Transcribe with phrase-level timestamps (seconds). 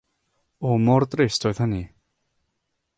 [0.69, 1.85] O mor drist oedd hynny.